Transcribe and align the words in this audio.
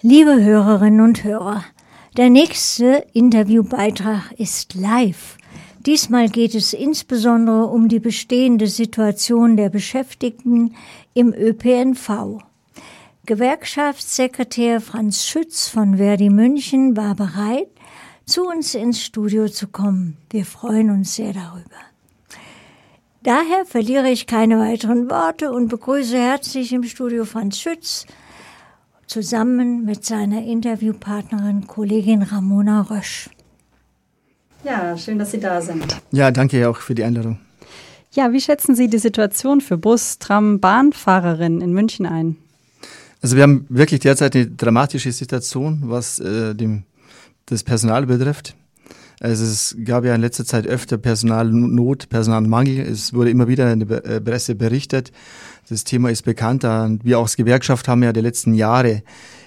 Liebe 0.00 0.40
Hörerinnen 0.40 1.00
und 1.00 1.24
Hörer, 1.24 1.64
der 2.16 2.30
nächste 2.30 3.04
Interviewbeitrag 3.14 4.30
ist 4.38 4.74
live. 4.74 5.36
Diesmal 5.86 6.28
geht 6.28 6.54
es 6.54 6.72
insbesondere 6.72 7.66
um 7.66 7.88
die 7.88 7.98
bestehende 7.98 8.68
Situation 8.68 9.56
der 9.56 9.70
Beschäftigten 9.70 10.76
im 11.14 11.34
ÖPNV. 11.34 12.38
Gewerkschaftssekretär 13.26 14.80
Franz 14.80 15.24
Schütz 15.24 15.66
von 15.66 15.96
Verdi 15.96 16.30
München 16.30 16.96
war 16.96 17.16
bereit, 17.16 17.66
zu 18.24 18.46
uns 18.46 18.76
ins 18.76 19.02
Studio 19.02 19.48
zu 19.48 19.66
kommen. 19.66 20.16
Wir 20.30 20.44
freuen 20.44 20.90
uns 20.90 21.16
sehr 21.16 21.32
darüber. 21.32 21.82
Daher 23.24 23.64
verliere 23.66 24.10
ich 24.10 24.28
keine 24.28 24.60
weiteren 24.60 25.10
Worte 25.10 25.50
und 25.50 25.66
begrüße 25.66 26.16
herzlich 26.16 26.72
im 26.72 26.84
Studio 26.84 27.24
Franz 27.24 27.58
Schütz, 27.58 28.06
zusammen 29.08 29.84
mit 29.84 30.04
seiner 30.04 30.44
Interviewpartnerin 30.44 31.66
Kollegin 31.66 32.22
Ramona 32.22 32.82
Rösch. 32.82 33.30
Ja, 34.64 34.96
schön, 34.96 35.18
dass 35.18 35.30
Sie 35.30 35.40
da 35.40 35.60
sind. 35.60 35.96
Ja, 36.12 36.30
danke 36.30 36.68
auch 36.68 36.76
für 36.76 36.94
die 36.94 37.04
Einladung. 37.04 37.38
Ja, 38.12 38.32
wie 38.32 38.40
schätzen 38.40 38.74
Sie 38.74 38.88
die 38.88 38.98
Situation 38.98 39.60
für 39.60 39.76
Bus-, 39.76 40.18
Tram-, 40.18 40.60
Bahnfahrerinnen 40.60 41.60
in 41.60 41.72
München 41.72 42.06
ein? 42.06 42.36
Also 43.20 43.36
wir 43.36 43.42
haben 43.42 43.66
wirklich 43.68 44.00
derzeit 44.00 44.34
eine 44.36 44.46
dramatische 44.46 45.12
Situation, 45.12 45.82
was 45.84 46.18
äh, 46.18 46.54
dem, 46.54 46.84
das 47.46 47.64
Personal 47.64 48.06
betrifft. 48.06 48.54
Also 49.20 49.44
es 49.44 49.76
gab 49.84 50.04
ja 50.04 50.14
in 50.14 50.20
letzter 50.20 50.44
Zeit 50.44 50.66
öfter 50.66 50.96
Personalnot, 50.96 52.08
Personalmangel. 52.08 52.78
Es 52.80 53.12
wurde 53.12 53.30
immer 53.30 53.48
wieder 53.48 53.72
in 53.72 53.80
der 53.80 54.04
äh, 54.04 54.20
Presse 54.20 54.54
berichtet. 54.54 55.10
Das 55.68 55.84
Thema 55.84 56.10
ist 56.10 56.22
bekannt. 56.22 56.62
Wir 56.62 57.18
auch 57.18 57.24
als 57.24 57.36
Gewerkschaft 57.36 57.88
haben 57.88 58.02
ja 58.02 58.12
die 58.12 58.20
letzten 58.20 58.54
Jahre 58.54 59.02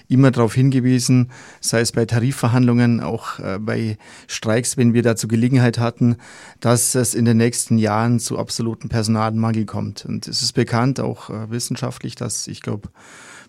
immer 0.08 0.30
darauf 0.30 0.54
hingewiesen, 0.54 1.30
sei 1.60 1.80
es 1.80 1.92
bei 1.92 2.04
Tarifverhandlungen, 2.04 3.00
auch 3.00 3.38
äh, 3.38 3.58
bei 3.58 3.96
Streiks, 4.28 4.76
wenn 4.76 4.92
wir 4.92 5.02
dazu 5.02 5.26
Gelegenheit 5.26 5.78
hatten, 5.78 6.16
dass 6.60 6.94
es 6.94 7.14
in 7.14 7.24
den 7.24 7.38
nächsten 7.38 7.78
Jahren 7.78 8.20
zu 8.20 8.38
absoluten 8.38 8.88
Personalmangel 8.88 9.64
kommt. 9.64 10.04
Und 10.04 10.28
es 10.28 10.42
ist 10.42 10.52
bekannt, 10.52 11.00
auch 11.00 11.30
äh, 11.30 11.50
wissenschaftlich, 11.50 12.14
dass 12.14 12.46
ich 12.46 12.60
glaube, 12.60 12.90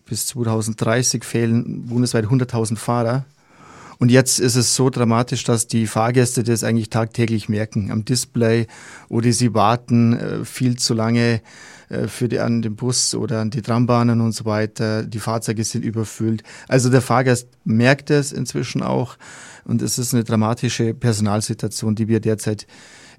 bis 0.05 0.25
2030 0.27 1.23
fehlen 1.23 1.85
bundesweit 1.85 2.25
100.000 2.25 2.77
Fahrer. 2.77 3.25
Und 3.99 4.11
jetzt 4.11 4.39
ist 4.39 4.55
es 4.55 4.75
so 4.75 4.89
dramatisch, 4.89 5.43
dass 5.43 5.67
die 5.67 5.87
Fahrgäste 5.87 6.43
das 6.43 6.63
eigentlich 6.63 6.89
tagtäglich 6.89 7.49
merken. 7.49 7.91
Am 7.91 8.05
Display 8.05 8.67
oder 9.09 9.31
sie 9.31 9.53
warten 9.53 10.13
äh, 10.13 10.45
viel 10.45 10.77
zu 10.77 10.93
lange 10.93 11.41
äh, 11.89 12.07
für 12.07 12.27
die, 12.27 12.39
an 12.39 12.61
den 12.61 12.75
Bus 12.75 13.15
oder 13.15 13.41
an 13.41 13.49
die 13.49 13.61
Trambahnen 13.61 14.21
und 14.21 14.33
so 14.33 14.45
weiter. 14.45 15.03
Die 15.03 15.19
Fahrzeuge 15.19 15.63
sind 15.63 15.85
überfüllt. 15.85 16.43
Also 16.67 16.89
der 16.89 17.01
Fahrgast 17.01 17.47
merkt 17.63 18.09
es 18.09 18.31
inzwischen 18.31 18.81
auch. 18.81 19.17
Und 19.65 19.81
es 19.81 19.97
ist 19.97 20.13
eine 20.13 20.23
dramatische 20.23 20.93
Personalsituation, 20.93 21.95
die 21.95 22.07
wir 22.07 22.19
derzeit 22.19 22.67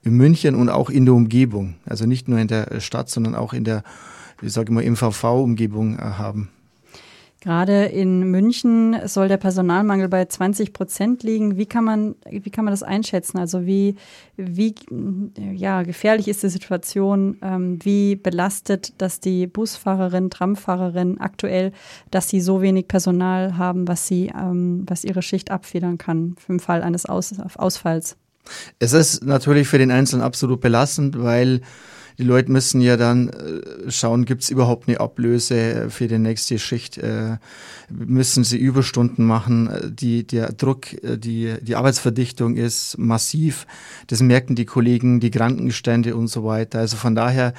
in 0.03 0.15
München 0.15 0.55
und 0.55 0.69
auch 0.69 0.91
in 0.91 1.07
der 1.07 1.15
Umgebung, 1.15 1.77
also 1.87 2.05
nicht 2.05 2.29
nur 2.29 2.39
in 2.39 2.49
der 2.49 2.81
Stadt, 2.81 3.09
sondern 3.09 3.35
auch 3.35 3.55
in 3.55 3.65
der, 3.65 3.83
ich 4.43 4.53
sage 4.53 4.71
mal, 4.73 4.85
MVV-Umgebung 4.85 5.99
äh, 5.99 6.03
haben. 6.03 6.51
Gerade 7.45 7.85
in 7.85 8.31
München 8.31 8.97
soll 9.05 9.29
der 9.29 9.37
Personalmangel 9.37 10.09
bei 10.09 10.25
20 10.25 10.73
Prozent 10.73 11.23
liegen. 11.23 11.59
Wie 11.59 11.67
kann 11.67 11.85
man, 11.85 12.15
wie 12.31 12.49
kann 12.49 12.65
man 12.65 12.73
das 12.73 12.83
einschätzen? 12.83 13.37
Also 13.37 13.67
wie, 13.67 13.97
wie 14.39 14.75
ja, 15.53 15.83
gefährlich 15.83 16.27
ist 16.27 16.43
die 16.43 16.49
Situation? 16.49 17.37
Ähm, 17.43 17.79
wie 17.83 18.17
belastet 18.17 18.95
das 18.97 19.21
die 19.21 19.47
Busfahrerin, 19.47 20.31
Tramfahrerin 20.31 21.21
aktuell, 21.21 21.73
dass 22.11 22.31
sie 22.31 22.41
so 22.41 22.63
wenig 22.63 22.89
Personal 22.89 23.59
haben, 23.59 23.87
was 23.89 24.07
sie, 24.07 24.33
ähm, 24.35 24.87
was 24.89 25.05
ihre 25.05 25.21
Schicht 25.21 25.51
abfedern 25.51 25.99
kann 25.99 26.37
im 26.49 26.61
Fall 26.61 26.83
eines 26.83 27.05
Aus 27.05 27.35
Ausfalls? 27.57 28.17
Es 28.79 28.95
ist 28.95 29.23
natürlich 29.23 29.69
für 29.69 29.79
den 29.79 29.91
Einzelnen 29.91 30.23
absolut 30.23 30.63
belastend, 30.63 31.23
weil 31.23 31.61
die 32.19 32.23
Leute 32.25 32.51
müssen 32.51 32.81
ja 32.81 32.97
dann 32.97 33.29
äh, 33.29 33.91
schauen, 33.91 34.25
gibt 34.25 34.43
es 34.43 34.51
überhaupt 34.51 34.89
eine 34.89 35.01
Ablöse 35.01 35.91
für 35.91 36.07
die 36.07 36.19
nächste 36.19 36.59
Schicht? 36.59 36.99
Äh, 36.99 37.39
müssen 37.91 38.45
sie 38.45 38.59
Überstunden 38.59 39.25
machen? 39.25 39.69
Äh, 39.69 39.91
die, 39.91 40.27
der 40.27 40.53
Druck, 40.53 40.87
die, 41.03 41.55
die 41.61 41.77
Arbeitsverdichtung 41.77 42.57
ist 42.57 42.99
massiv. 42.99 43.67
Das 44.07 44.21
merken 44.21 44.55
die 44.55 44.65
Kollegen, 44.65 45.21
die 45.21 45.31
Krankenstände 45.31 46.15
und 46.17 46.29
so 46.29 46.45
weiter. 46.45 46.81
Also 46.81 46.97
von 46.97 47.15
daher 47.15 47.55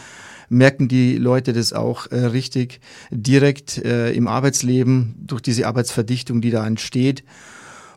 merken 0.49 0.87
die 0.87 1.17
Leute 1.17 1.53
das 1.53 1.73
auch 1.73 2.11
äh, 2.11 2.17
richtig 2.25 2.79
direkt 3.11 3.77
äh, 3.77 4.11
im 4.11 4.27
Arbeitsleben 4.27 5.15
durch 5.19 5.41
diese 5.41 5.67
Arbeitsverdichtung, 5.67 6.41
die 6.41 6.51
da 6.51 6.65
entsteht. 6.65 7.23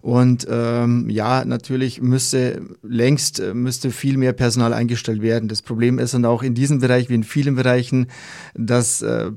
Und 0.00 0.46
ähm, 0.50 1.10
ja, 1.10 1.44
natürlich 1.44 2.00
müsste 2.00 2.62
längst 2.82 3.40
äh, 3.40 3.54
müsste 3.54 3.90
viel 3.90 4.16
mehr 4.16 4.32
Personal 4.32 4.72
eingestellt 4.72 5.22
werden. 5.22 5.48
Das 5.48 5.62
Problem 5.62 5.98
ist 5.98 6.14
dann 6.14 6.24
auch 6.24 6.42
in 6.42 6.54
diesem 6.54 6.80
Bereich 6.80 7.08
wie 7.08 7.14
in 7.14 7.24
vielen 7.24 7.56
Bereichen, 7.56 8.06
dass 8.54 9.02
äh, 9.02 9.32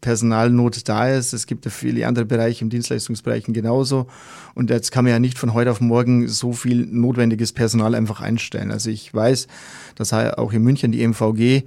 Personalnot 0.00 0.88
da 0.88 1.08
ist. 1.08 1.32
Es 1.32 1.46
gibt 1.46 1.64
ja 1.64 1.70
viele 1.70 2.06
andere 2.06 2.24
Bereiche 2.24 2.62
im 2.62 2.70
Dienstleistungsbereichen 2.70 3.54
genauso. 3.54 4.06
Und 4.54 4.70
jetzt 4.70 4.92
kann 4.92 5.04
man 5.04 5.12
ja 5.12 5.18
nicht 5.18 5.38
von 5.38 5.54
heute 5.54 5.70
auf 5.70 5.80
morgen 5.80 6.28
so 6.28 6.52
viel 6.52 6.86
notwendiges 6.86 7.52
Personal 7.52 7.94
einfach 7.94 8.20
einstellen. 8.20 8.70
Also 8.70 8.90
ich 8.90 9.12
weiß, 9.12 9.46
dass 9.94 10.12
auch 10.12 10.52
in 10.52 10.62
München 10.62 10.92
die 10.92 11.06
MVG 11.06 11.64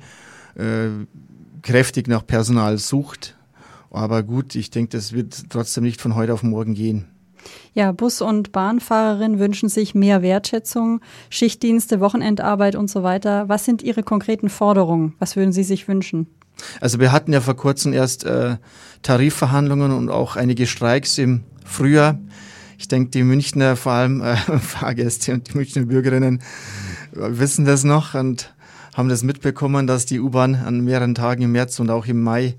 äh, 0.55 0.89
kräftig 1.61 2.07
nach 2.07 2.25
Personal 2.25 2.77
sucht. 2.77 3.37
Aber 3.89 4.23
gut, 4.23 4.55
ich 4.55 4.71
denke, 4.71 4.97
das 4.97 5.13
wird 5.13 5.49
trotzdem 5.49 5.83
nicht 5.83 6.01
von 6.01 6.15
heute 6.15 6.33
auf 6.33 6.43
morgen 6.43 6.73
gehen. 6.73 7.10
Ja, 7.73 7.91
Bus- 7.91 8.21
und 8.21 8.51
Bahnfahrerinnen 8.51 9.39
wünschen 9.39 9.69
sich 9.69 9.95
mehr 9.95 10.21
Wertschätzung, 10.21 11.01
Schichtdienste, 11.29 11.99
Wochenendarbeit 11.99 12.75
und 12.75 12.89
so 12.89 13.03
weiter. 13.03 13.47
Was 13.47 13.65
sind 13.65 13.81
Ihre 13.81 14.03
konkreten 14.03 14.49
Forderungen? 14.49 15.15
Was 15.19 15.35
würden 15.35 15.53
Sie 15.53 15.63
sich 15.63 15.87
wünschen? 15.87 16.27
Also 16.79 16.99
wir 16.99 17.11
hatten 17.11 17.33
ja 17.33 17.41
vor 17.41 17.55
kurzem 17.55 17.93
erst 17.93 18.23
äh, 18.25 18.57
Tarifverhandlungen 19.01 19.91
und 19.91 20.09
auch 20.09 20.35
einige 20.35 20.67
Streiks 20.67 21.17
im 21.17 21.43
Frühjahr. 21.65 22.19
Ich 22.77 22.87
denke, 22.87 23.11
die 23.11 23.23
Münchner, 23.23 23.75
vor 23.75 23.93
allem 23.93 24.21
äh, 24.21 24.35
Fahrgäste 24.59 25.33
und 25.33 25.53
die 25.53 25.57
Münchner 25.57 25.83
Bürgerinnen 25.83 26.41
äh, 27.13 27.19
wissen 27.19 27.65
das 27.65 27.83
noch 27.83 28.13
und 28.15 28.53
haben 28.95 29.09
das 29.09 29.23
mitbekommen, 29.23 29.87
dass 29.87 30.05
die 30.05 30.19
U-Bahn 30.19 30.55
an 30.55 30.81
mehreren 30.81 31.15
Tagen 31.15 31.43
im 31.43 31.53
März 31.53 31.79
und 31.79 31.89
auch 31.89 32.07
im 32.07 32.21
Mai 32.21 32.55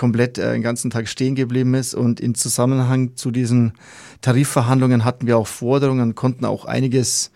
komplett 0.00 0.38
äh, 0.38 0.52
den 0.52 0.62
ganzen 0.62 0.90
Tag 0.90 1.08
stehen 1.08 1.34
geblieben 1.34 1.74
ist. 1.74 1.94
Und 1.94 2.20
in 2.20 2.34
Zusammenhang 2.34 3.16
zu 3.16 3.30
diesen 3.30 3.74
Tarifverhandlungen 4.22 5.04
hatten 5.04 5.26
wir 5.26 5.36
auch 5.36 5.46
Forderungen, 5.46 6.14
konnten 6.14 6.46
auch 6.46 6.64
einiges 6.64 7.30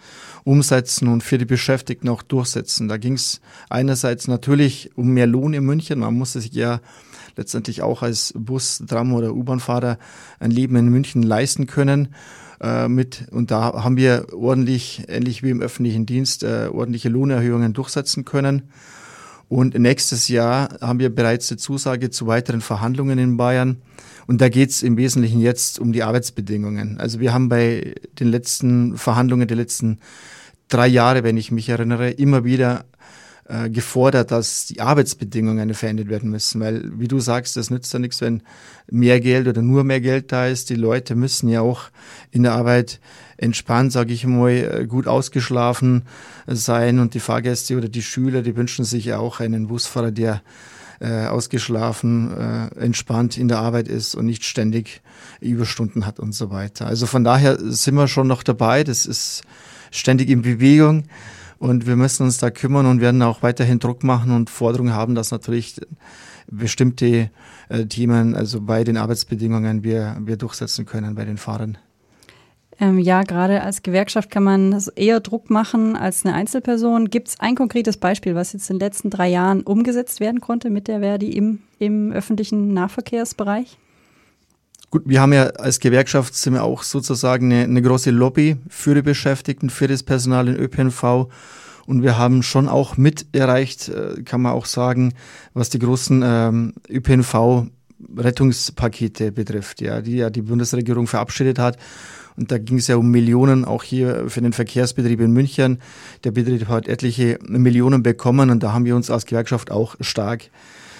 umsetzen 0.45 1.09
und 1.09 1.23
für 1.23 1.37
die 1.37 1.45
Beschäftigten 1.45 2.09
auch 2.09 2.23
durchsetzen. 2.23 2.89
Da 2.89 2.97
ging 2.97 3.15
es 3.15 3.43
einerseits 3.69 4.29
natürlich 4.29 4.91
um 4.97 5.11
mehr 5.11 5.27
Lohn 5.27 5.53
in 5.53 5.65
München. 5.65 5.99
Man 5.99 6.15
musste 6.15 6.41
sich 6.41 6.55
ja 6.55 6.81
letztendlich 7.37 7.83
auch 7.83 8.03
als 8.03 8.33
Bus-, 8.35 8.83
Tram- 8.87 9.13
oder 9.13 9.35
U-Bahn-Fahrer 9.35 9.99
ein 10.41 10.51
Leben 10.51 10.77
in 10.77 10.89
München 10.89 11.23
leisten 11.23 11.67
können. 11.67 12.15
Äh, 12.63 12.89
mit, 12.89 13.27
und 13.31 13.51
da 13.51 13.85
haben 13.85 13.99
wir 13.99 14.29
ordentlich, 14.33 15.05
ähnlich 15.09 15.43
wie 15.43 15.51
im 15.51 15.61
öffentlichen 15.61 16.07
Dienst, 16.07 16.43
äh, 16.45 16.71
ordentliche 16.73 17.11
Lohnerhöhungen 17.11 17.75
durchsetzen 17.75 18.25
können. 18.25 18.71
Und 19.49 19.79
nächstes 19.79 20.29
Jahr 20.29 20.79
haben 20.81 20.99
wir 20.99 21.15
bereits 21.15 21.51
eine 21.51 21.59
Zusage 21.59 22.11
zu 22.11 22.27
weiteren 22.27 22.61
Verhandlungen 22.61 23.19
in 23.19 23.37
Bayern. 23.37 23.83
Und 24.27 24.41
da 24.41 24.49
geht 24.49 24.71
es 24.71 24.83
im 24.83 24.97
Wesentlichen 24.97 25.41
jetzt 25.41 25.79
um 25.79 25.93
die 25.93 26.03
Arbeitsbedingungen. 26.03 26.99
Also 26.99 27.21
wir 27.21 27.35
haben 27.35 27.49
bei 27.49 27.95
den 28.19 28.29
letzten 28.29 28.97
Verhandlungen 28.97 29.47
der 29.49 29.57
letzten 29.57 29.99
drei 30.69 30.87
Jahre, 30.87 31.25
wenn 31.25 31.37
ich 31.37 31.51
mich 31.51 31.69
erinnere, 31.69 32.11
immer 32.11 32.45
wieder 32.45 32.87
äh, 33.47 33.69
gefordert, 33.69 34.31
dass 34.31 34.67
die 34.67 34.81
Arbeitsbedingungen 34.81 35.75
verändert 35.75 36.09
werden 36.09 36.31
müssen. 36.31 36.61
Weil, 36.61 36.99
wie 36.99 37.09
du 37.09 37.21
sagst, 37.21 37.57
das 37.57 37.71
nützt 37.71 37.93
ja 37.93 37.99
nichts, 37.99 38.21
wenn 38.21 38.43
mehr 38.91 39.21
Geld 39.21 39.47
oder 39.47 39.61
nur 39.61 39.85
mehr 39.85 40.01
Geld 40.01 40.33
da 40.33 40.47
ist. 40.47 40.71
Die 40.71 40.77
Leute 40.77 41.15
müssen 41.15 41.49
ja 41.49 41.61
auch 41.61 41.91
in 42.31 42.43
der 42.43 42.53
Arbeit 42.53 43.01
entspannt, 43.37 43.93
sage 43.93 44.13
ich 44.13 44.27
mal, 44.27 44.51
äh, 44.51 44.87
gut 44.87 45.07
ausgeschlafen 45.07 46.05
sein 46.47 46.99
und 46.99 47.15
die 47.15 47.21
Fahrgäste 47.21 47.77
oder 47.77 47.89
die 47.89 48.03
Schüler, 48.03 48.43
die 48.43 48.57
wünschen 48.57 48.85
sich 48.85 49.05
ja 49.05 49.19
auch 49.19 49.41
einen 49.41 49.67
Busfahrer, 49.67 50.11
der 50.11 50.43
äh, 51.01 51.27
ausgeschlafen, 51.27 52.33
äh, 52.37 52.81
entspannt 52.81 53.37
in 53.37 53.49
der 53.49 53.59
Arbeit 53.59 53.89
ist 53.89 54.15
und 54.15 54.27
nicht 54.27 54.45
ständig 54.45 55.03
Überstunden 55.41 56.07
hat 56.07 56.19
und 56.19 56.35
so 56.35 56.51
weiter. 56.51 56.87
Also 56.87 57.07
von 57.07 57.25
daher 57.25 57.59
sind 57.59 57.95
wir 57.95 58.09
schon 58.09 58.27
noch 58.27 58.43
dabei. 58.43 58.85
Das 58.85 59.05
ist 59.05 59.43
ständig 59.91 60.31
in 60.31 60.43
Bewegung 60.43 61.05
und 61.59 61.87
wir 61.87 61.97
müssen 61.97 62.25
uns 62.25 62.39
da 62.39 62.51
kümmern 62.51 62.87
und 62.87 63.01
werden 63.01 63.23
auch 63.23 63.43
weiterhin 63.43 63.79
Druck 63.79 64.05
machen 64.05 64.33
und 64.33 64.51
Forderungen 64.51 64.95
haben, 64.95 65.15
dass 65.15 65.31
natürlich 65.31 65.81
bestimmte 66.47 67.31
äh, 67.69 67.87
Themen, 67.87 68.35
also 68.35 68.61
bei 68.61 68.85
den 68.85 68.97
Arbeitsbedingungen, 68.97 69.83
wir, 69.83 70.17
wir 70.21 70.37
durchsetzen 70.37 70.87
können 70.87 71.15
bei 71.15 71.25
den 71.25 71.39
Fahrern. 71.39 71.79
Ähm, 72.81 72.99
ja, 72.99 73.23
gerade 73.23 73.63
als 73.63 73.83
Gewerkschaft 73.83 74.31
kann 74.31 74.43
man 74.43 74.83
eher 74.97 75.21
Druck 75.21 75.49
machen 75.49 75.97
als 75.97 76.25
eine 76.25 76.35
Einzelperson. 76.35 77.09
Gibt 77.09 77.29
es 77.29 77.41
ein 77.41 77.55
konkretes 77.55 77.97
Beispiel, 77.97 78.35
was 78.35 78.53
jetzt 78.53 78.69
in 78.69 78.79
den 78.79 78.87
letzten 78.87 79.11
drei 79.11 79.29
Jahren 79.29 79.63
umgesetzt 79.63 80.21
werden 80.21 80.41
konnte 80.41 80.71
mit 80.71 80.89
der 80.89 81.01
Verdi 81.01 81.31
im, 81.31 81.61
im 81.79 82.11
öffentlichen 82.11 82.75
Nahverkehrsbereich? 82.75 83.79
Gut, 84.95 85.03
wir 85.07 85.21
haben 85.21 85.33
ja 85.33 85.47
als 85.47 85.81
Gewerkschaft 85.81 86.37
sind 86.37 86.53
wir 86.53 86.63
auch 86.63 86.85
sozusagen 86.85 87.53
eine, 87.53 87.65
eine 87.65 87.83
große 87.83 88.13
Lobby 88.13 88.59
für 88.69 88.95
die 88.95 89.03
Beschäftigten, 89.03 89.69
für 89.69 89.89
das 89.89 90.05
Personal 90.05 90.47
in 90.47 90.55
ÖPNV. 90.55 91.27
Und 91.87 92.05
wir 92.05 92.17
haben 92.17 92.45
schon 92.45 92.69
auch 92.69 92.97
mit 92.97 93.27
erreicht, 93.33 93.89
äh, 93.89 94.23
kann 94.23 94.41
man 94.41 94.53
auch 94.53 94.67
sagen, 94.67 95.13
was 95.53 95.69
die 95.69 95.81
großen 95.81 96.23
ähm, 96.25 96.75
ÖPNV 96.89 97.67
Rettungspakete 98.17 99.33
betrifft, 99.33 99.81
ja, 99.81 100.01
die 100.01 100.19
ja 100.19 100.31
die 100.31 100.43
Bundesregierung 100.43 101.09
verabschiedet 101.09 101.59
hat. 101.59 101.77
Und 102.37 102.53
da 102.53 102.59
ging 102.59 102.79
es 102.79 102.87
ja 102.87 102.95
um 102.95 103.11
Millionen, 103.11 103.65
auch 103.65 103.83
hier 103.83 104.31
für 104.31 104.43
den 104.43 104.53
Verkehrsbetrieb 104.53 105.21
in 105.21 105.33
München. 105.33 105.81
Der 106.23 106.31
Betrieb 106.31 106.69
hat 106.69 106.87
etliche 106.87 107.41
Millionen 107.43 108.05
bekommen 108.05 108.49
und 108.49 108.63
da 108.63 108.73
haben 108.73 108.85
wir 108.85 108.95
uns 108.95 109.11
als 109.11 109.27
Gewerkschaft 109.27 109.73
auch 109.73 109.97
stark 109.99 110.51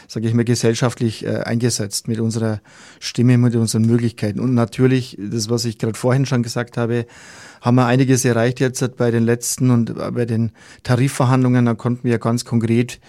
sage 0.09 0.29
ich 0.29 0.35
mal, 0.35 0.45
gesellschaftlich 0.45 1.25
äh, 1.25 1.39
eingesetzt 1.39 2.09
mit 2.09 2.21
unserer 2.21 2.61
Stimme, 3.01 3.39
mit 3.39 3.55
unseren 3.57 3.83
Möglichkeiten. 3.83 4.41
Und 4.41 4.55
natürlich, 4.55 5.19
das, 5.21 5.51
was 5.51 5.65
ich 5.65 5.79
gerade 5.79 5.99
vorhin 5.99 6.27
schon 6.27 6.43
gesagt 6.43 6.77
habe, 6.77 7.07
haben 7.61 7.77
wir 7.77 7.87
einiges 7.87 8.25
erreicht 8.25 8.61
jetzt 8.61 8.97
bei 8.97 9.11
den 9.11 9.25
letzten 9.25 9.71
und 9.71 9.91
äh, 9.91 10.11
bei 10.11 10.27
den 10.27 10.53
Tarifverhandlungen. 10.83 11.65
Da 11.65 11.75
konnten 11.75 12.05
wir 12.05 12.19
ganz 12.19 12.45
konkret 12.45 13.01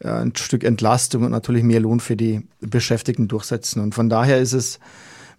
äh, 0.00 0.08
ein 0.08 0.34
Stück 0.36 0.64
Entlastung 0.64 1.24
und 1.24 1.30
natürlich 1.30 1.62
mehr 1.62 1.80
Lohn 1.80 2.00
für 2.00 2.16
die 2.16 2.42
Beschäftigten 2.60 3.28
durchsetzen. 3.28 3.80
Und 3.80 3.94
von 3.94 4.08
daher 4.08 4.38
ist 4.38 4.52
es 4.52 4.78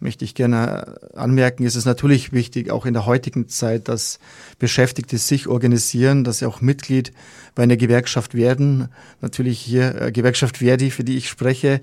möchte 0.03 0.25
ich 0.25 0.35
gerne 0.35 0.99
anmerken, 1.15 1.63
ist 1.63 1.75
es 1.75 1.85
natürlich 1.85 2.31
wichtig, 2.33 2.69
auch 2.69 2.85
in 2.85 2.93
der 2.93 3.05
heutigen 3.05 3.47
Zeit, 3.47 3.87
dass 3.87 4.19
Beschäftigte 4.59 5.17
sich 5.17 5.47
organisieren, 5.47 6.23
dass 6.23 6.39
sie 6.39 6.45
auch 6.45 6.61
Mitglied 6.61 7.13
bei 7.55 7.63
einer 7.63 7.77
Gewerkschaft 7.77 8.35
werden. 8.35 8.89
Natürlich 9.21 9.59
hier 9.59 9.99
äh, 9.99 10.11
Gewerkschaft 10.11 10.57
Verdi, 10.57 10.91
für 10.91 11.03
die 11.03 11.17
ich 11.17 11.29
spreche, 11.29 11.81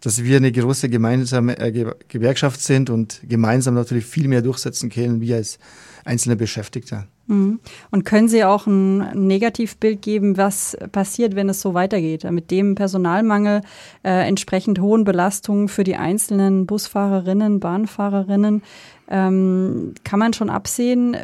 dass 0.00 0.22
wir 0.22 0.36
eine 0.36 0.52
große 0.52 0.88
gemeinsame 0.88 1.58
äh, 1.58 1.92
Gewerkschaft 2.08 2.60
sind 2.60 2.90
und 2.90 3.20
gemeinsam 3.28 3.74
natürlich 3.74 4.04
viel 4.04 4.28
mehr 4.28 4.42
durchsetzen 4.42 4.90
können, 4.90 5.20
wie 5.20 5.34
als 5.34 5.58
einzelne 6.04 6.36
Beschäftigter. 6.36 7.08
Mhm. 7.26 7.60
Und 7.90 8.04
können 8.04 8.28
Sie 8.28 8.44
auch 8.44 8.66
ein 8.66 9.26
Negativbild 9.26 10.02
geben, 10.02 10.36
was 10.36 10.76
passiert, 10.90 11.36
wenn 11.36 11.48
es 11.48 11.60
so 11.60 11.74
weitergeht? 11.74 12.30
Mit 12.30 12.50
dem 12.50 12.74
Personalmangel, 12.74 13.62
äh, 14.02 14.26
entsprechend 14.26 14.80
hohen 14.80 15.04
Belastungen 15.04 15.68
für 15.68 15.84
die 15.84 15.96
einzelnen 15.96 16.66
Busfahrerinnen, 16.66 17.60
Bahnfahrerinnen. 17.60 18.62
Ähm, 19.08 19.94
kann 20.04 20.18
man 20.18 20.32
schon 20.32 20.50
absehen, 20.50 21.16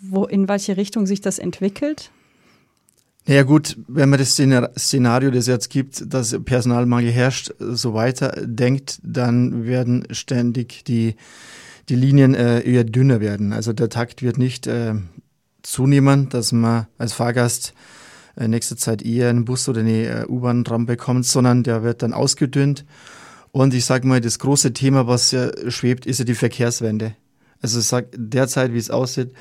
wo, 0.00 0.24
in 0.24 0.48
welche 0.48 0.76
Richtung 0.76 1.06
sich 1.06 1.20
das 1.20 1.38
entwickelt? 1.38 2.10
Ja 3.26 3.42
gut, 3.42 3.76
wenn 3.88 4.08
man 4.08 4.18
das 4.18 4.30
Szenario, 4.30 5.30
das 5.30 5.46
jetzt 5.46 5.68
gibt, 5.68 6.14
dass 6.14 6.42
Personalmangel 6.44 7.10
herrscht, 7.10 7.52
so 7.58 7.92
weiter 7.92 8.32
denkt, 8.42 9.00
dann 9.02 9.66
werden 9.66 10.06
ständig 10.12 10.82
die, 10.86 11.14
die 11.90 11.94
Linien 11.94 12.34
äh, 12.34 12.60
eher 12.60 12.84
dünner 12.84 13.20
werden. 13.20 13.52
Also 13.52 13.74
der 13.74 13.90
Takt 13.90 14.22
wird 14.22 14.38
nicht 14.38 14.66
äh, 14.66 14.94
zunehmen, 15.68 16.28
dass 16.28 16.52
man 16.52 16.86
als 16.96 17.12
Fahrgast 17.12 17.74
in 18.36 18.50
nächster 18.50 18.76
Zeit 18.76 19.02
eher 19.02 19.28
einen 19.28 19.44
Bus 19.44 19.68
oder 19.68 19.80
eine 19.80 20.06
äh, 20.06 20.26
U-Bahn 20.26 20.64
dran 20.64 20.86
bekommt, 20.86 21.26
sondern 21.26 21.62
der 21.62 21.82
wird 21.82 22.02
dann 22.02 22.12
ausgedünnt. 22.12 22.84
Und 23.50 23.74
ich 23.74 23.84
sage 23.84 24.06
mal, 24.06 24.20
das 24.20 24.38
große 24.38 24.72
Thema, 24.72 25.06
was 25.06 25.30
ja 25.30 25.50
schwebt, 25.70 26.06
ist 26.06 26.18
ja 26.18 26.24
die 26.24 26.34
Verkehrswende. 26.34 27.14
Also 27.60 27.80
ich 27.80 27.86
sage, 27.86 28.08
derzeit, 28.14 28.72
wie 28.72 28.78
es 28.78 28.90
aussieht, 28.90 29.32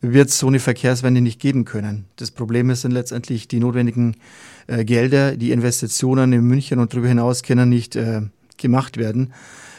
wird 0.00 0.28
es 0.28 0.38
so 0.38 0.48
eine 0.48 0.58
Verkehrswende 0.58 1.20
nicht 1.20 1.40
geben 1.40 1.64
können. 1.64 2.06
Das 2.16 2.30
Problem 2.30 2.68
ist 2.70 2.84
dann 2.84 2.90
letztendlich 2.90 3.48
die 3.48 3.60
notwendigen 3.60 4.16
äh, 4.66 4.84
Gelder, 4.84 5.36
die 5.36 5.52
Investitionen 5.52 6.32
in 6.32 6.42
München 6.42 6.78
und 6.78 6.92
darüber 6.92 7.08
hinaus 7.08 7.42
können 7.42 7.68
nicht 7.68 7.96
äh, 7.96 8.22
gemacht 8.56 8.96
werden 8.96 9.32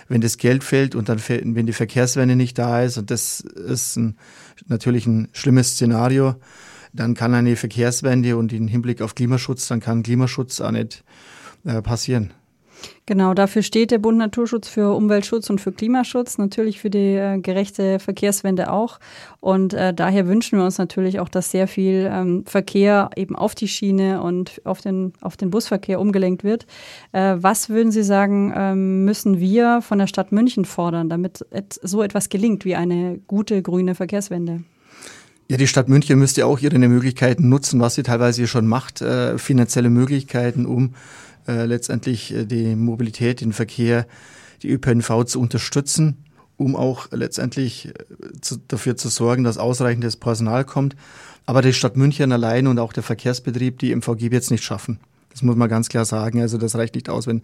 wenn 0.07 0.21
das 0.21 0.37
Geld 0.37 0.63
fällt 0.63 0.95
und 0.95 1.09
dann 1.09 1.19
wenn 1.27 1.65
die 1.65 1.73
Verkehrswende 1.73 2.35
nicht 2.35 2.57
da 2.57 2.83
ist 2.83 2.97
und 2.97 3.11
das 3.11 3.41
ist 3.41 3.97
ein, 3.97 4.17
natürlich 4.67 5.07
ein 5.07 5.29
schlimmes 5.33 5.71
Szenario, 5.71 6.35
dann 6.93 7.13
kann 7.13 7.33
eine 7.33 7.55
Verkehrswende 7.55 8.37
und 8.37 8.53
im 8.53 8.67
Hinblick 8.67 9.01
auf 9.01 9.15
Klimaschutz, 9.15 9.67
dann 9.67 9.79
kann 9.79 10.03
Klimaschutz 10.03 10.61
auch 10.61 10.71
nicht 10.71 11.03
äh, 11.65 11.81
passieren. 11.81 12.33
Genau, 13.05 13.33
dafür 13.33 13.61
steht 13.61 13.91
der 13.91 13.99
Bund 13.99 14.17
Naturschutz 14.17 14.67
für 14.67 14.95
Umweltschutz 14.95 15.49
und 15.49 15.61
für 15.61 15.71
Klimaschutz, 15.71 16.37
natürlich 16.37 16.79
für 16.79 16.89
die 16.89 17.15
äh, 17.15 17.39
gerechte 17.39 17.99
Verkehrswende 17.99 18.71
auch. 18.71 18.99
Und 19.39 19.73
äh, 19.73 19.93
daher 19.93 20.27
wünschen 20.27 20.57
wir 20.57 20.65
uns 20.65 20.79
natürlich 20.79 21.19
auch, 21.19 21.29
dass 21.29 21.51
sehr 21.51 21.67
viel 21.67 22.09
ähm, 22.11 22.43
Verkehr 22.45 23.11
eben 23.15 23.35
auf 23.35 23.53
die 23.53 23.67
Schiene 23.67 24.21
und 24.21 24.59
auf 24.65 24.81
den, 24.81 25.13
auf 25.21 25.37
den 25.37 25.51
Busverkehr 25.51 25.99
umgelenkt 25.99 26.43
wird. 26.43 26.65
Äh, 27.11 27.35
was 27.37 27.69
würden 27.69 27.91
Sie 27.91 28.03
sagen, 28.03 28.51
ähm, 28.55 29.05
müssen 29.05 29.39
wir 29.39 29.81
von 29.81 29.99
der 29.99 30.07
Stadt 30.07 30.31
München 30.31 30.65
fordern, 30.65 31.09
damit 31.09 31.45
et 31.51 31.79
so 31.83 32.01
etwas 32.01 32.29
gelingt 32.29 32.65
wie 32.65 32.75
eine 32.75 33.19
gute 33.27 33.61
grüne 33.61 33.93
Verkehrswende? 33.93 34.63
Ja, 35.47 35.57
die 35.57 35.67
Stadt 35.67 35.89
München 35.89 36.17
müsste 36.17 36.47
auch 36.47 36.57
ihre 36.57 36.79
Möglichkeiten 36.79 37.49
nutzen, 37.49 37.79
was 37.79 37.93
sie 37.93 38.01
teilweise 38.01 38.47
schon 38.47 38.65
macht, 38.65 39.01
äh, 39.01 39.37
finanzielle 39.37 39.91
Möglichkeiten, 39.91 40.65
um 40.65 40.95
äh, 41.47 41.65
letztendlich 41.65 42.33
äh, 42.33 42.45
die 42.45 42.75
Mobilität, 42.75 43.41
den 43.41 43.53
Verkehr, 43.53 44.07
die 44.63 44.69
ÖPNV 44.69 45.25
zu 45.25 45.39
unterstützen, 45.39 46.25
um 46.57 46.75
auch 46.75 47.07
letztendlich 47.11 47.87
äh, 47.87 47.93
zu, 48.41 48.57
dafür 48.67 48.95
zu 48.95 49.09
sorgen, 49.09 49.43
dass 49.43 49.57
ausreichendes 49.57 50.17
Personal 50.17 50.65
kommt. 50.65 50.95
Aber 51.45 51.61
die 51.61 51.73
Stadt 51.73 51.97
München 51.97 52.31
allein 52.31 52.67
und 52.67 52.79
auch 52.79 52.93
der 52.93 53.03
Verkehrsbetrieb 53.03 53.79
die 53.79 53.95
MVG 53.95 54.31
wird 54.31 54.43
es 54.43 54.51
nicht 54.51 54.63
schaffen. 54.63 54.99
Das 55.35 55.41
muss 55.41 55.57
man 55.57 55.67
ganz 55.67 55.89
klar 55.89 56.05
sagen. 56.05 56.41
Also 56.41 56.57
das 56.57 56.75
reicht 56.75 56.95
nicht 56.95 57.09
aus, 57.09 57.27
wenn 57.27 57.41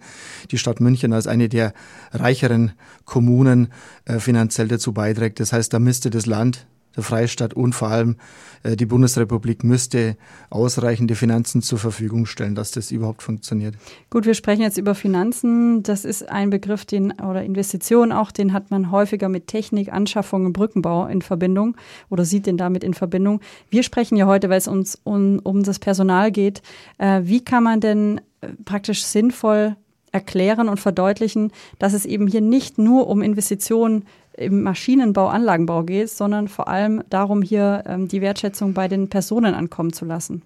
die 0.50 0.56
Stadt 0.56 0.80
München 0.80 1.12
als 1.12 1.26
eine 1.26 1.50
der 1.50 1.74
reicheren 2.12 2.72
Kommunen 3.04 3.68
äh, 4.06 4.18
finanziell 4.18 4.68
dazu 4.68 4.92
beiträgt. 4.92 5.40
Das 5.40 5.52
heißt, 5.52 5.72
da 5.72 5.78
müsste 5.78 6.08
das 6.08 6.24
Land 6.24 6.66
der 6.96 7.02
Freistaat 7.02 7.54
und 7.54 7.74
vor 7.74 7.88
allem 7.88 8.16
äh, 8.62 8.76
die 8.76 8.86
Bundesrepublik 8.86 9.64
müsste 9.64 10.16
ausreichende 10.50 11.14
Finanzen 11.14 11.62
zur 11.62 11.78
Verfügung 11.78 12.26
stellen, 12.26 12.54
dass 12.54 12.70
das 12.70 12.90
überhaupt 12.90 13.22
funktioniert. 13.22 13.74
Gut, 14.10 14.26
wir 14.26 14.34
sprechen 14.34 14.62
jetzt 14.62 14.78
über 14.78 14.94
Finanzen. 14.94 15.82
Das 15.82 16.04
ist 16.04 16.28
ein 16.28 16.50
Begriff, 16.50 16.84
den 16.84 17.12
oder 17.12 17.42
Investitionen 17.42 18.12
auch, 18.12 18.30
den 18.30 18.52
hat 18.52 18.70
man 18.70 18.90
häufiger 18.90 19.28
mit 19.28 19.46
Technik, 19.46 19.92
Anschaffung 19.92 20.46
und 20.46 20.52
Brückenbau 20.52 21.06
in 21.06 21.22
Verbindung 21.22 21.76
oder 22.10 22.24
sieht 22.24 22.46
den 22.46 22.56
damit 22.56 22.84
in 22.84 22.94
Verbindung. 22.94 23.40
Wir 23.70 23.82
sprechen 23.82 24.16
ja 24.16 24.26
heute, 24.26 24.48
weil 24.48 24.58
es 24.58 24.68
uns 24.68 24.98
um, 25.04 25.40
um 25.42 25.62
das 25.62 25.78
Personal 25.78 26.30
geht. 26.30 26.62
Äh, 26.98 27.22
wie 27.24 27.44
kann 27.44 27.64
man 27.64 27.80
denn 27.80 28.20
äh, 28.40 28.48
praktisch 28.64 29.04
sinnvoll 29.04 29.76
erklären 30.12 30.68
und 30.68 30.78
verdeutlichen, 30.78 31.52
dass 31.78 31.94
es 31.94 32.04
eben 32.04 32.26
hier 32.26 32.42
nicht 32.42 32.78
nur 32.78 33.08
um 33.08 33.22
Investitionen 33.22 34.04
im 34.34 34.62
Maschinenbau, 34.62 35.28
Anlagenbau 35.28 35.82
geht, 35.84 36.10
sondern 36.10 36.48
vor 36.48 36.68
allem 36.68 37.02
darum, 37.10 37.42
hier 37.42 37.84
ähm, 37.86 38.08
die 38.08 38.20
Wertschätzung 38.20 38.74
bei 38.74 38.88
den 38.88 39.08
Personen 39.08 39.54
ankommen 39.54 39.92
zu 39.92 40.04
lassen. 40.04 40.42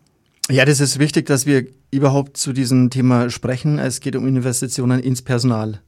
Ja, 0.48 0.64
das 0.64 0.80
ist 0.80 0.98
wichtig, 0.98 1.26
dass 1.26 1.46
wir 1.46 1.66
überhaupt 1.90 2.36
zu 2.36 2.52
diesem 2.52 2.90
Thema 2.90 3.30
sprechen. 3.30 3.78
Es 3.78 4.00
geht 4.00 4.14
um 4.16 4.26
Investitionen 4.26 5.00
ins 5.00 5.22
Personal. 5.22 5.80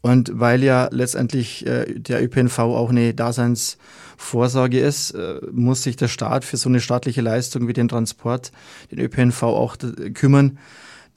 Und 0.00 0.30
weil 0.32 0.62
ja 0.62 0.88
letztendlich 0.92 1.66
äh, 1.66 1.98
der 1.98 2.22
ÖPNV 2.22 2.58
auch 2.60 2.90
eine 2.90 3.14
Daseinsvorsorge 3.14 4.78
ist, 4.78 5.10
äh, 5.10 5.40
muss 5.50 5.82
sich 5.82 5.96
der 5.96 6.08
Staat 6.08 6.44
für 6.44 6.56
so 6.56 6.68
eine 6.68 6.80
staatliche 6.80 7.20
Leistung 7.20 7.66
wie 7.66 7.72
den 7.72 7.88
Transport, 7.88 8.52
den 8.92 9.00
ÖPNV 9.00 9.42
auch 9.42 9.76
kümmern 10.14 10.58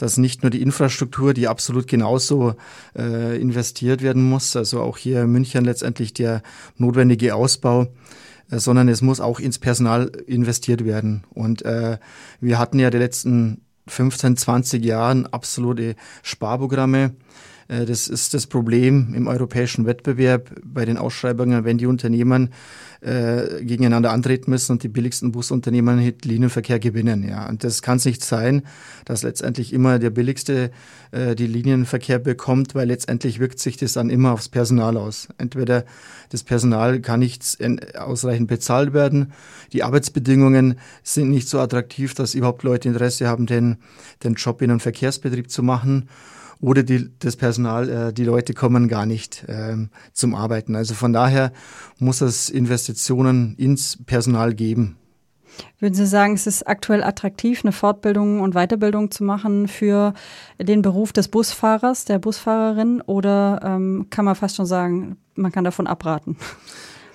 dass 0.02 0.18
nicht 0.18 0.42
nur 0.42 0.50
die 0.50 0.62
Infrastruktur, 0.62 1.34
die 1.34 1.48
absolut 1.48 1.88
genauso 1.88 2.56
äh, 2.96 3.40
investiert 3.40 4.02
werden 4.02 4.28
muss, 4.28 4.56
also 4.56 4.82
auch 4.82 4.98
hier 4.98 5.22
in 5.22 5.32
München 5.32 5.64
letztendlich 5.64 6.14
der 6.14 6.42
notwendige 6.78 7.36
Ausbau, 7.36 7.88
äh, 8.50 8.58
sondern 8.58 8.90
es 8.90 9.02
muss 9.02 9.20
auch 9.20 9.40
ins 9.40 9.60
Personal 9.60 10.12
investiert 10.26 10.84
werden. 10.86 11.24
Und 11.30 11.64
äh, 11.64 12.00
wir 12.40 12.58
hatten 12.58 12.80
ja 12.80 12.90
die 12.90 12.98
letzten 12.98 13.62
15, 13.88 14.38
20 14.38 14.84
Jahren 14.84 15.28
absolute 15.28 15.96
Sparprogramme. 16.24 17.16
Äh, 17.68 17.86
das 17.86 18.08
ist 18.08 18.34
das 18.34 18.48
Problem 18.48 19.14
im 19.14 19.28
europäischen 19.28 19.86
Wettbewerb 19.86 20.52
bei 20.64 20.86
den 20.86 20.98
Ausschreibungen, 20.98 21.64
wenn 21.66 21.78
die 21.78 21.86
Unternehmen 21.86 22.50
äh, 23.02 23.64
gegeneinander 23.64 24.12
antreten 24.12 24.52
müssen 24.52 24.74
und 24.74 24.84
die 24.84 24.88
billigsten 24.88 25.32
Busunternehmen 25.32 26.00
den 26.00 26.16
Linienverkehr 26.24 26.80
gewinnen. 26.80 27.28
Ja. 27.28 27.50
Und 27.50 27.64
das 27.64 27.82
kann 27.82 27.98
es 27.98 28.06
nicht 28.06 28.24
sein, 28.24 28.62
dass 29.06 29.24
letztendlich 29.24 29.74
immer 29.74 29.98
der 29.98 30.12
billigste 30.12 30.70
äh, 31.12 31.36
die 31.36 31.48
Linienverkehr 31.48 32.20
bekommt, 32.20 32.76
weil 32.76 32.88
letztendlich 32.88 33.40
wirkt 33.40 33.60
sich 33.60 33.78
das 33.78 33.94
dann 33.94 34.12
immer 34.12 34.34
aufs 34.34 34.50
Personal 34.50 34.98
aus. 34.98 35.30
Entweder 35.40 35.86
das 36.30 36.44
Personal 36.44 37.00
kann 37.00 37.22
nicht 37.22 37.58
ausreichend 37.98 38.48
bezahlt 38.48 38.94
werden, 38.94 39.34
die 39.74 39.84
Arbeitsbedingungen 39.84 40.76
sind 41.04 41.30
nicht 41.30 41.50
so 41.50 41.60
attraktiv, 41.60 42.14
dass 42.14 42.36
überhaupt 42.36 42.64
Leute 42.64 42.88
Interesse 42.88 43.28
haben, 43.28 43.48
den, 43.48 43.78
den 44.24 44.36
Job 44.36 44.62
in 44.62 44.70
einem 44.70 44.80
Verkehrsbetrieb 44.80 45.50
zu 45.50 45.64
machen 45.64 46.08
oder 46.62 46.84
die, 46.84 47.10
das 47.20 47.36
Personal, 47.36 47.90
äh, 47.90 48.14
die 48.14 48.24
Leute 48.24 48.54
kommen 48.54 48.88
gar 48.88 49.06
nicht 49.06 49.46
ähm, 49.48 49.90
zum 50.14 50.36
Arbeiten. 50.36 50.76
Also 50.76 50.94
von 50.94 51.12
daher 51.12 51.52
muss 52.00 52.22
es 52.22 52.50
Investitionen 52.50 53.56
ins 53.58 53.98
Personal 54.06 54.54
geben. 54.54 54.98
Würden 55.80 55.96
Sie 55.96 56.06
sagen, 56.06 56.34
es 56.34 56.48
ist 56.48 56.68
aktuell 56.68 57.04
attraktiv, 57.04 57.62
eine 57.64 57.72
Fortbildung 57.72 58.40
und 58.40 58.54
Weiterbildung 58.54 59.12
zu 59.12 59.24
machen 59.24 59.68
für 59.68 60.14
den 60.60 60.82
Beruf 60.82 61.12
des 61.12 61.28
Busfahrers, 61.28 62.06
der 62.06 62.20
Busfahrerin? 62.20 63.02
Oder 63.02 63.60
ähm, 63.64 64.08
kann 64.10 64.26
man 64.26 64.36
fast 64.36 64.56
schon 64.56 64.66
sagen, 64.66 65.18
man 65.36 65.52
kann 65.52 65.64
davon 65.64 65.88
abraten? 65.88 66.38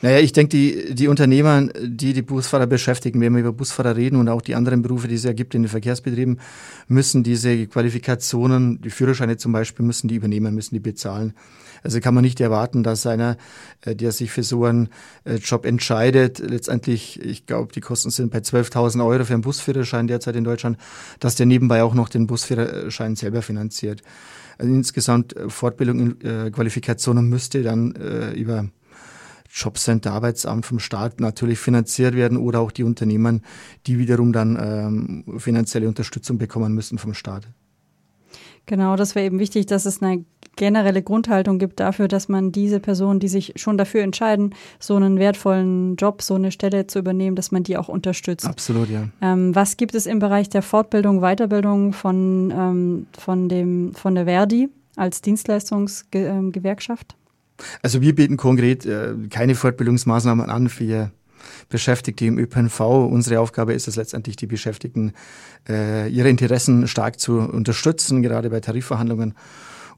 Naja, 0.06 0.20
ich 0.20 0.32
denke, 0.32 0.50
die, 0.50 0.94
die 0.94 1.08
Unternehmer, 1.08 1.66
die 1.82 2.12
die 2.12 2.22
Busfahrer 2.22 2.68
beschäftigen, 2.68 3.20
wenn 3.20 3.32
wir 3.32 3.40
über 3.40 3.52
Busfahrer 3.52 3.96
reden 3.96 4.20
und 4.20 4.28
auch 4.28 4.40
die 4.40 4.54
anderen 4.54 4.80
Berufe, 4.80 5.08
die 5.08 5.16
es 5.16 5.24
ja 5.24 5.32
gibt 5.32 5.52
in 5.56 5.64
den 5.64 5.68
Verkehrsbetrieben, 5.68 6.38
müssen 6.86 7.24
diese 7.24 7.66
Qualifikationen, 7.66 8.80
die 8.80 8.90
Führerscheine 8.90 9.36
zum 9.36 9.50
Beispiel, 9.50 9.84
müssen 9.84 10.06
die 10.06 10.14
übernehmen, 10.14 10.54
müssen 10.54 10.76
die 10.76 10.80
bezahlen. 10.80 11.34
Also 11.82 11.98
kann 11.98 12.14
man 12.14 12.22
nicht 12.22 12.40
erwarten, 12.40 12.84
dass 12.84 13.04
einer, 13.04 13.36
äh, 13.80 13.96
der 13.96 14.12
sich 14.12 14.30
für 14.30 14.44
so 14.44 14.64
einen 14.64 14.90
äh, 15.24 15.38
Job 15.38 15.66
entscheidet, 15.66 16.38
letztendlich, 16.38 17.20
ich 17.20 17.44
glaube, 17.46 17.72
die 17.72 17.80
Kosten 17.80 18.10
sind 18.10 18.30
bei 18.30 18.38
12.000 18.38 19.04
Euro 19.04 19.24
für 19.24 19.34
einen 19.34 19.42
Busführerschein 19.42 20.06
derzeit 20.06 20.36
in 20.36 20.44
Deutschland, 20.44 20.78
dass 21.18 21.34
der 21.34 21.46
nebenbei 21.46 21.82
auch 21.82 21.94
noch 21.94 22.08
den 22.08 22.28
Busführerschein 22.28 23.16
selber 23.16 23.42
finanziert. 23.42 24.02
Also 24.56 24.72
insgesamt 24.72 25.36
äh, 25.36 25.48
Fortbildung, 25.48 26.20
Qualifikationen 26.52 27.28
müsste 27.28 27.64
dann 27.64 27.90
über 28.36 28.66
Jobcenter, 29.56 30.12
Arbeitsamt 30.12 30.66
vom 30.66 30.78
Staat 30.78 31.18
natürlich 31.20 31.58
finanziert 31.58 32.14
werden 32.14 32.36
oder 32.36 32.60
auch 32.60 32.70
die 32.70 32.84
Unternehmen, 32.84 33.42
die 33.86 33.98
wiederum 33.98 34.32
dann 34.32 34.58
ähm, 34.60 35.24
finanzielle 35.40 35.88
Unterstützung 35.88 36.36
bekommen 36.36 36.74
müssen 36.74 36.98
vom 36.98 37.14
Staat. 37.14 37.48
Genau, 38.66 38.96
das 38.96 39.14
wäre 39.14 39.24
eben 39.24 39.38
wichtig, 39.38 39.66
dass 39.66 39.86
es 39.86 40.02
eine 40.02 40.24
generelle 40.56 41.02
Grundhaltung 41.02 41.58
gibt 41.58 41.80
dafür, 41.80 42.08
dass 42.08 42.28
man 42.28 42.50
diese 42.50 42.80
Personen, 42.80 43.20
die 43.20 43.28
sich 43.28 43.52
schon 43.56 43.78
dafür 43.78 44.02
entscheiden, 44.02 44.54
so 44.80 44.96
einen 44.96 45.18
wertvollen 45.18 45.96
Job, 45.96 46.20
so 46.22 46.34
eine 46.34 46.50
Stelle 46.50 46.86
zu 46.86 46.98
übernehmen, 46.98 47.36
dass 47.36 47.52
man 47.52 47.62
die 47.62 47.76
auch 47.76 47.88
unterstützt. 47.88 48.46
Absolut, 48.46 48.90
ja. 48.90 49.08
Ähm, 49.22 49.54
was 49.54 49.76
gibt 49.76 49.94
es 49.94 50.06
im 50.06 50.18
Bereich 50.18 50.48
der 50.48 50.62
Fortbildung, 50.62 51.20
Weiterbildung 51.20 51.92
von, 51.92 52.52
ähm, 52.54 53.06
von, 53.16 53.48
dem, 53.48 53.94
von 53.94 54.14
der 54.14 54.24
Verdi 54.24 54.68
als 54.96 55.22
Dienstleistungsgewerkschaft? 55.22 57.16
Also 57.82 58.00
wir 58.00 58.14
bieten 58.14 58.36
konkret 58.36 58.86
äh, 58.86 59.14
keine 59.30 59.54
Fortbildungsmaßnahmen 59.54 60.48
an 60.50 60.68
für 60.68 61.10
Beschäftigte 61.68 62.24
im 62.24 62.38
ÖPNV. 62.38 62.80
Unsere 62.80 63.40
Aufgabe 63.40 63.72
ist 63.72 63.88
es 63.88 63.96
letztendlich, 63.96 64.36
die 64.36 64.46
Beschäftigten 64.46 65.12
äh, 65.68 66.08
ihre 66.08 66.28
Interessen 66.28 66.88
stark 66.88 67.20
zu 67.20 67.38
unterstützen, 67.38 68.22
gerade 68.22 68.50
bei 68.50 68.60
Tarifverhandlungen 68.60 69.34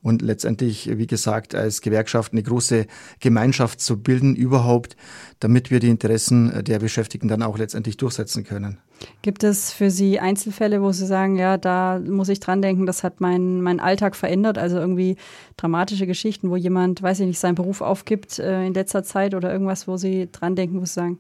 und 0.03 0.23
letztendlich, 0.23 0.91
wie 0.99 1.07
gesagt, 1.07 1.55
als 1.55 1.81
Gewerkschaft 1.81 2.33
eine 2.33 2.43
große 2.43 2.87
Gemeinschaft 3.21 3.81
zu 3.81 4.01
bilden 4.03 4.35
überhaupt, 4.35 4.97
damit 5.41 5.71
wir 5.71 5.81
die 5.81 5.89
Interessen 5.89 6.65
der 6.65 6.79
Beschäftigten 6.79 7.29
dann 7.29 7.43
auch 7.43 7.59
letztendlich 7.59 7.97
durchsetzen 7.97 8.45
können. 8.45 8.79
Gibt 9.23 9.45
es 9.45 9.73
für 9.73 9.91
Sie 9.91 10.19
Einzelfälle, 10.19 10.83
wo 10.83 10.91
Sie 10.93 11.07
sagen, 11.07 11.37
ja, 11.37 11.57
da 11.57 12.01
muss 12.01 12.29
ich 12.29 12.41
dran 12.41 12.63
denken, 12.63 12.87
das 12.87 13.05
hat 13.05 13.21
meinen 13.21 13.63
mein 13.63 13.81
Alltag 13.81 14.17
verändert, 14.17 14.59
also 14.59 14.77
irgendwie 14.77 15.17
dramatische 15.57 16.07
Geschichten, 16.07 16.51
wo 16.51 16.57
jemand, 16.57 17.03
weiß 17.03 17.21
ich 17.21 17.27
nicht, 17.27 17.39
seinen 17.39 17.55
Beruf 17.55 17.81
aufgibt 17.81 18.39
äh, 18.39 18.67
in 18.67 18.75
letzter 18.75 19.05
Zeit 19.05 19.35
oder 19.35 19.53
irgendwas, 19.53 19.87
wo 19.87 19.97
Sie 19.97 20.29
dran 20.31 20.57
denken, 20.57 20.81
wo 20.81 20.85
Sie 20.85 20.95
sagen, 20.95 21.19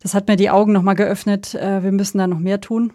das 0.00 0.14
hat 0.14 0.28
mir 0.28 0.36
die 0.36 0.50
Augen 0.50 0.72
nochmal 0.72 0.94
geöffnet, 0.94 1.54
äh, 1.54 1.82
wir 1.82 1.92
müssen 1.92 2.18
da 2.18 2.26
noch 2.26 2.38
mehr 2.38 2.60
tun? 2.60 2.92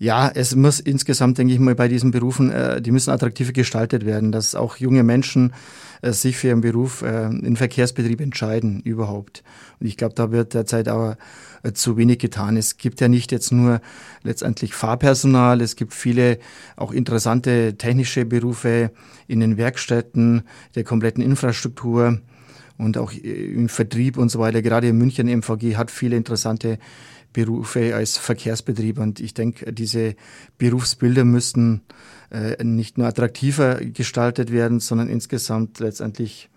Ja, 0.00 0.30
es 0.32 0.54
muss 0.54 0.78
insgesamt, 0.78 1.38
denke 1.38 1.52
ich 1.52 1.58
mal, 1.58 1.74
bei 1.74 1.88
diesen 1.88 2.12
Berufen, 2.12 2.52
äh, 2.52 2.80
die 2.80 2.92
müssen 2.92 3.10
attraktiver 3.10 3.52
gestaltet 3.52 4.06
werden, 4.06 4.30
dass 4.30 4.54
auch 4.54 4.76
junge 4.76 5.02
Menschen 5.02 5.52
äh, 6.02 6.12
sich 6.12 6.36
für 6.36 6.48
ihren 6.48 6.60
Beruf 6.60 7.02
äh, 7.02 7.26
in 7.26 7.56
Verkehrsbetrieb 7.56 8.20
entscheiden 8.20 8.80
überhaupt. 8.80 9.42
Und 9.80 9.88
ich 9.88 9.96
glaube, 9.96 10.14
da 10.14 10.30
wird 10.30 10.54
derzeit 10.54 10.86
aber 10.86 11.18
äh, 11.64 11.72
zu 11.72 11.96
wenig 11.96 12.18
getan. 12.18 12.56
Es 12.56 12.76
gibt 12.76 13.00
ja 13.00 13.08
nicht 13.08 13.32
jetzt 13.32 13.50
nur 13.50 13.80
letztendlich 14.22 14.72
Fahrpersonal, 14.72 15.60
es 15.60 15.74
gibt 15.74 15.92
viele 15.92 16.38
auch 16.76 16.92
interessante 16.92 17.76
technische 17.76 18.24
Berufe 18.24 18.92
in 19.26 19.40
den 19.40 19.56
Werkstätten, 19.56 20.42
der 20.76 20.84
kompletten 20.84 21.24
Infrastruktur 21.24 22.20
und 22.76 22.96
auch 22.96 23.12
äh, 23.12 23.52
im 23.52 23.68
Vertrieb 23.68 24.16
und 24.16 24.28
so 24.28 24.38
weiter. 24.38 24.62
Gerade 24.62 24.86
in 24.86 24.96
München 24.96 25.26
MVG 25.26 25.76
hat 25.76 25.90
viele 25.90 26.16
interessante 26.16 26.78
Berufe 27.38 27.94
als 27.94 28.16
Verkehrsbetrieb. 28.16 28.98
Und 28.98 29.20
ich 29.20 29.32
denke, 29.32 29.72
diese 29.72 30.16
Berufsbilder 30.58 31.24
müssten 31.24 31.82
äh, 32.32 32.64
nicht 32.64 32.98
nur 32.98 33.06
attraktiver 33.06 33.76
gestaltet 33.76 34.50
werden, 34.50 34.80
sondern 34.80 35.08
insgesamt 35.08 35.78
letztendlich 35.78 36.50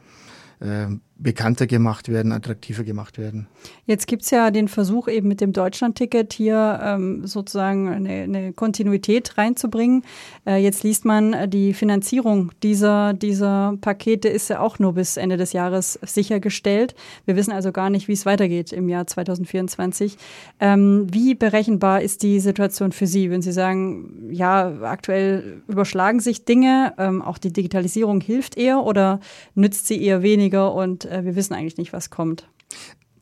äh, 0.60 0.88
bekannter 1.22 1.68
gemacht 1.68 2.10
werden, 2.10 2.32
attraktiver 2.32 2.84
gemacht 2.84 3.18
werden. 3.18 3.48
Jetzt 3.86 4.08
gibt 4.08 4.24
es 4.24 4.32
ja 4.32 4.50
den 4.50 4.68
Versuch, 4.68 5.08
eben 5.08 5.28
mit 5.28 5.40
dem 5.40 5.54
Deutschlandticket 5.54 6.34
hier 6.34 6.80
ähm, 6.84 7.28
sozusagen 7.28 7.90
eine, 7.90 8.24
eine, 8.24 8.54
Kontinuität 8.54 9.38
reinzubringen. 9.38 10.04
Äh, 10.46 10.58
jetzt 10.58 10.84
liest 10.84 11.06
man, 11.06 11.34
äh, 11.34 11.48
die 11.48 11.74
Finanzierung 11.74 12.51
dieser, 12.63 13.13
dieser 13.13 13.78
Pakete 13.82 14.30
ist 14.30 14.50
ja 14.50 14.60
auch 14.60 14.80
nur 14.80 14.94
bis 14.94 15.18
Ende 15.18 15.38
des 15.38 15.54
Jahres 15.54 16.00
sichergestellt. 16.01 16.96
Wir 17.25 17.36
wissen 17.36 17.51
also 17.51 17.72
gar 17.72 17.90
nicht, 17.90 18.08
wie 18.08 18.13
es 18.13 18.25
weitergeht 18.25 18.74
im 18.74 18.90
Jahr 18.90 19.06
2024. 19.06 20.18
Ähm, 20.60 21.08
wie 21.12 21.36
berechenbar 21.36 22.01
ist 22.01 22.24
die 22.24 22.40
Situation 22.40 22.92
für 22.92 23.06
Sie, 23.06 23.30
wenn 23.30 23.42
Sie 23.42 23.51
sagen, 23.51 24.30
ja, 24.32 24.82
aktuell 24.82 25.62
überschlagen 25.68 26.20
sich 26.20 26.46
Dinge, 26.46 26.94
ähm, 26.98 27.22
auch 27.22 27.38
die 27.38 27.54
Digitalisierung 27.54 28.22
hilft 28.22 28.58
eher 28.58 28.84
oder 28.84 29.20
nützt 29.54 29.88
sie 29.88 30.01
eher 30.01 30.24
weniger 30.24 30.74
und 30.74 31.08
äh, 31.12 31.24
wir 31.25 31.36
wissen 31.36 31.53
eigentlich 31.53 31.77
nicht, 31.77 31.94
was 31.94 32.10
kommt. 32.10 32.48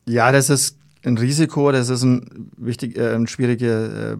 Ja, 0.06 0.32
das 0.32 0.50
ist 0.50 0.78
ein 1.04 1.18
Risiko, 1.18 1.72
das 1.72 1.88
ist 1.88 2.02
ein 2.02 2.50
wichtig, 2.56 2.96
äh, 2.96 3.14
ein 3.14 3.26
schwieriger, 3.26 4.12
äh, 4.12 4.16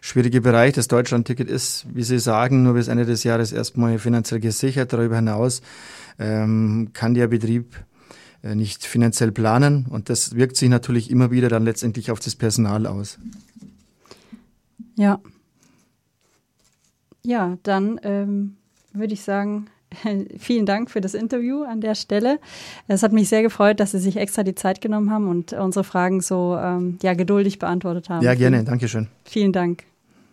schwieriger 0.00 0.40
Bereich. 0.40 0.74
Das 0.74 0.88
Deutschland-Ticket 0.88 1.48
ist, 1.48 1.86
wie 1.94 2.02
Sie 2.02 2.18
sagen, 2.18 2.62
nur 2.62 2.74
bis 2.74 2.88
Ende 2.88 3.06
des 3.06 3.24
Jahres 3.24 3.52
erstmal 3.52 3.98
finanziell 3.98 4.40
gesichert. 4.40 4.92
Darüber 4.92 5.16
hinaus 5.16 5.62
ähm, 6.18 6.90
kann 6.92 7.14
der 7.14 7.28
Betrieb 7.28 7.76
äh, 8.42 8.54
nicht 8.54 8.84
finanziell 8.84 9.32
planen 9.32 9.86
und 9.86 10.08
das 10.08 10.34
wirkt 10.34 10.56
sich 10.56 10.68
natürlich 10.68 11.10
immer 11.10 11.30
wieder 11.30 11.48
dann 11.48 11.64
letztendlich 11.64 12.10
auf 12.10 12.20
das 12.20 12.34
Personal 12.34 12.86
aus. 12.86 13.18
Ja. 14.96 15.20
Ja, 17.22 17.58
dann 17.62 18.00
ähm, 18.02 18.56
würde 18.92 19.12
ich 19.12 19.22
sagen, 19.22 19.66
Vielen 20.38 20.66
Dank 20.66 20.90
für 20.90 21.00
das 21.00 21.14
Interview 21.14 21.62
an 21.62 21.80
der 21.80 21.94
Stelle. 21.94 22.38
Es 22.88 23.02
hat 23.02 23.12
mich 23.12 23.28
sehr 23.28 23.42
gefreut, 23.42 23.80
dass 23.80 23.92
Sie 23.92 23.98
sich 23.98 24.16
extra 24.16 24.42
die 24.42 24.54
Zeit 24.54 24.80
genommen 24.80 25.10
haben 25.10 25.28
und 25.28 25.52
unsere 25.52 25.84
Fragen 25.84 26.20
so 26.20 26.58
ähm, 26.60 26.98
ja, 27.02 27.14
geduldig 27.14 27.58
beantwortet 27.58 28.08
haben. 28.08 28.24
Ja, 28.24 28.34
gerne. 28.34 28.64
Dankeschön. 28.64 29.08
Vielen 29.24 29.52
Dank. 29.52 29.89